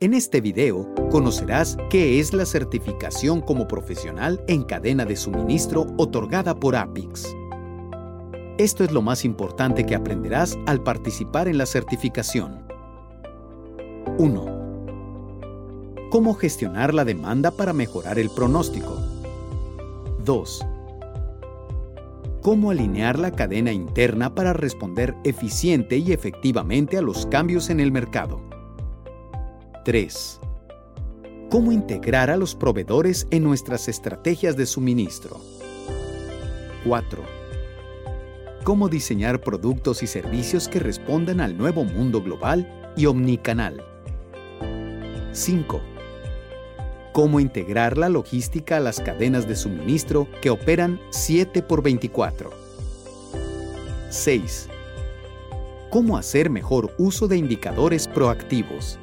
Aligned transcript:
En 0.00 0.14
este 0.14 0.40
video 0.40 0.88
conocerás 1.10 1.76
qué 1.90 2.20
es 2.20 2.32
la 2.32 2.46
certificación 2.46 3.40
como 3.40 3.66
profesional 3.66 4.40
en 4.46 4.62
cadena 4.62 5.04
de 5.04 5.16
suministro 5.16 5.88
otorgada 5.96 6.54
por 6.54 6.76
APIX. 6.76 7.26
Esto 8.58 8.84
es 8.84 8.92
lo 8.92 9.02
más 9.02 9.24
importante 9.24 9.84
que 9.84 9.96
aprenderás 9.96 10.56
al 10.68 10.84
participar 10.84 11.48
en 11.48 11.58
la 11.58 11.66
certificación. 11.66 12.64
1. 14.18 14.46
Cómo 16.12 16.34
gestionar 16.34 16.94
la 16.94 17.04
demanda 17.04 17.50
para 17.50 17.72
mejorar 17.72 18.20
el 18.20 18.30
pronóstico. 18.30 19.02
2. 20.24 20.64
Cómo 22.40 22.70
alinear 22.70 23.18
la 23.18 23.32
cadena 23.32 23.72
interna 23.72 24.32
para 24.32 24.52
responder 24.52 25.16
eficiente 25.24 25.96
y 25.98 26.12
efectivamente 26.12 26.98
a 26.98 27.02
los 27.02 27.26
cambios 27.26 27.68
en 27.68 27.80
el 27.80 27.90
mercado. 27.90 28.47
3. 29.88 30.38
Cómo 31.48 31.72
integrar 31.72 32.28
a 32.28 32.36
los 32.36 32.54
proveedores 32.54 33.26
en 33.30 33.42
nuestras 33.42 33.88
estrategias 33.88 34.54
de 34.54 34.66
suministro. 34.66 35.40
4. 36.84 37.22
Cómo 38.64 38.90
diseñar 38.90 39.40
productos 39.40 40.02
y 40.02 40.06
servicios 40.06 40.68
que 40.68 40.78
respondan 40.78 41.40
al 41.40 41.56
nuevo 41.56 41.84
mundo 41.84 42.22
global 42.22 42.92
y 42.98 43.06
omnicanal. 43.06 43.82
5. 45.32 45.80
Cómo 47.14 47.40
integrar 47.40 47.96
la 47.96 48.10
logística 48.10 48.76
a 48.76 48.80
las 48.80 49.00
cadenas 49.00 49.48
de 49.48 49.56
suministro 49.56 50.28
que 50.42 50.50
operan 50.50 51.00
7 51.08 51.62
por 51.62 51.82
24. 51.82 52.50
6. 54.10 54.68
Cómo 55.88 56.18
hacer 56.18 56.50
mejor 56.50 56.94
uso 56.98 57.26
de 57.26 57.38
indicadores 57.38 58.06
proactivos. 58.06 58.98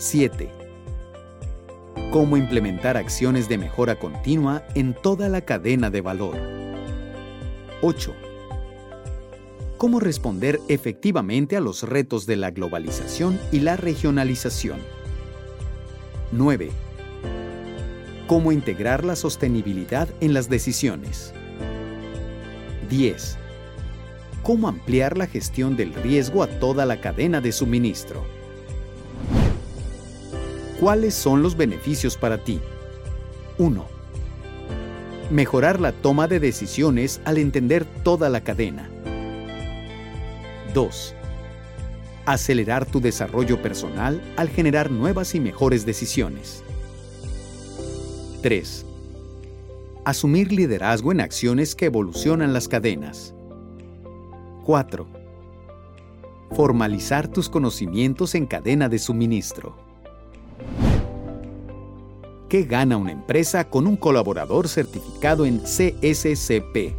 7. 0.00 0.48
Cómo 2.12 2.36
implementar 2.36 2.96
acciones 2.96 3.48
de 3.48 3.58
mejora 3.58 3.98
continua 3.98 4.64
en 4.76 4.94
toda 4.94 5.28
la 5.28 5.40
cadena 5.40 5.90
de 5.90 6.00
valor. 6.02 6.36
8. 7.82 8.14
Cómo 9.76 9.98
responder 9.98 10.60
efectivamente 10.68 11.56
a 11.56 11.60
los 11.60 11.82
retos 11.82 12.26
de 12.26 12.36
la 12.36 12.52
globalización 12.52 13.40
y 13.50 13.58
la 13.58 13.76
regionalización. 13.76 14.78
9. 16.30 16.70
Cómo 18.28 18.52
integrar 18.52 19.04
la 19.04 19.16
sostenibilidad 19.16 20.08
en 20.20 20.32
las 20.32 20.48
decisiones. 20.48 21.34
10. 22.88 23.36
Cómo 24.44 24.68
ampliar 24.68 25.18
la 25.18 25.26
gestión 25.26 25.76
del 25.76 25.92
riesgo 25.92 26.44
a 26.44 26.46
toda 26.46 26.86
la 26.86 27.00
cadena 27.00 27.40
de 27.40 27.50
suministro. 27.50 28.37
¿Cuáles 30.80 31.14
son 31.14 31.42
los 31.42 31.56
beneficios 31.56 32.16
para 32.16 32.38
ti? 32.38 32.60
1. 33.58 33.84
Mejorar 35.28 35.80
la 35.80 35.90
toma 35.90 36.28
de 36.28 36.38
decisiones 36.38 37.20
al 37.24 37.38
entender 37.38 37.84
toda 38.04 38.28
la 38.28 38.42
cadena. 38.42 38.88
2. 40.74 41.14
Acelerar 42.26 42.86
tu 42.86 43.00
desarrollo 43.00 43.60
personal 43.60 44.22
al 44.36 44.50
generar 44.50 44.92
nuevas 44.92 45.34
y 45.34 45.40
mejores 45.40 45.84
decisiones. 45.84 46.62
3. 48.42 48.86
Asumir 50.04 50.52
liderazgo 50.52 51.10
en 51.10 51.20
acciones 51.20 51.74
que 51.74 51.86
evolucionan 51.86 52.52
las 52.52 52.68
cadenas. 52.68 53.34
4. 54.64 55.08
Formalizar 56.52 57.26
tus 57.26 57.48
conocimientos 57.48 58.36
en 58.36 58.46
cadena 58.46 58.88
de 58.88 59.00
suministro. 59.00 59.87
¿Qué 62.48 62.62
gana 62.62 62.96
una 62.96 63.12
empresa 63.12 63.68
con 63.68 63.86
un 63.86 63.98
colaborador 63.98 64.68
certificado 64.68 65.44
en 65.44 65.58
CSCP? 65.58 66.94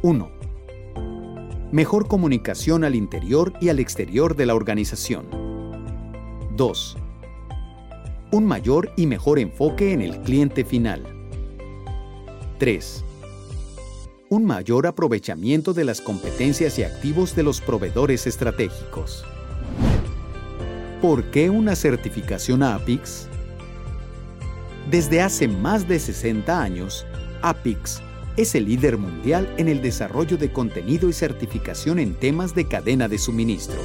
1. 0.00 0.30
Mejor 1.70 2.08
comunicación 2.08 2.84
al 2.84 2.94
interior 2.94 3.52
y 3.60 3.68
al 3.68 3.80
exterior 3.80 4.36
de 4.36 4.46
la 4.46 4.54
organización. 4.54 5.26
2. 6.56 6.96
Un 8.32 8.46
mayor 8.46 8.90
y 8.96 9.06
mejor 9.06 9.38
enfoque 9.38 9.92
en 9.92 10.00
el 10.00 10.18
cliente 10.22 10.64
final. 10.64 11.02
3. 12.58 13.04
Un 14.30 14.46
mayor 14.46 14.86
aprovechamiento 14.86 15.74
de 15.74 15.84
las 15.84 16.00
competencias 16.00 16.78
y 16.78 16.84
activos 16.84 17.36
de 17.36 17.42
los 17.42 17.60
proveedores 17.60 18.26
estratégicos. 18.26 19.26
¿Por 21.02 21.30
qué 21.30 21.50
una 21.50 21.76
certificación 21.76 22.62
APIX? 22.62 23.28
Desde 24.90 25.22
hace 25.22 25.48
más 25.48 25.88
de 25.88 25.98
60 25.98 26.60
años, 26.60 27.06
APIX 27.40 28.02
es 28.36 28.54
el 28.54 28.66
líder 28.66 28.98
mundial 28.98 29.52
en 29.56 29.68
el 29.68 29.80
desarrollo 29.80 30.36
de 30.36 30.52
contenido 30.52 31.08
y 31.08 31.12
certificación 31.12 31.98
en 31.98 32.14
temas 32.14 32.54
de 32.54 32.66
cadena 32.66 33.08
de 33.08 33.18
suministro. 33.18 33.78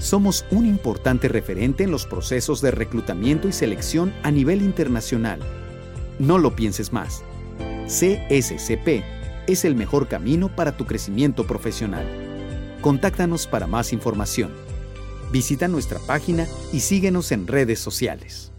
Somos 0.00 0.44
un 0.50 0.66
importante 0.66 1.28
referente 1.28 1.84
en 1.84 1.92
los 1.92 2.06
procesos 2.06 2.60
de 2.60 2.72
reclutamiento 2.72 3.46
y 3.46 3.52
selección 3.52 4.12
a 4.24 4.32
nivel 4.32 4.62
internacional. 4.62 5.38
No 6.18 6.38
lo 6.38 6.56
pienses 6.56 6.92
más. 6.92 7.22
CSCP 7.86 9.04
es 9.46 9.64
el 9.64 9.76
mejor 9.76 10.08
camino 10.08 10.54
para 10.54 10.76
tu 10.76 10.86
crecimiento 10.86 11.46
profesional. 11.46 12.06
Contáctanos 12.80 13.46
para 13.46 13.68
más 13.68 13.92
información. 13.92 14.50
Visita 15.30 15.68
nuestra 15.68 16.00
página 16.00 16.48
y 16.72 16.80
síguenos 16.80 17.30
en 17.30 17.46
redes 17.46 17.78
sociales. 17.78 18.51